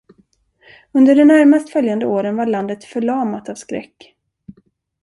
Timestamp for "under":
0.91-1.15